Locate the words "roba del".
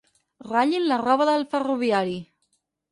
1.03-1.47